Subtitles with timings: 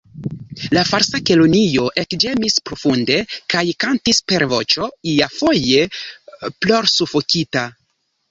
[0.75, 3.17] La Falsa Kelonio ekĝemis profunde,
[3.55, 5.85] kaj kantis per voĉo iafoje
[6.65, 7.67] plorsufokita.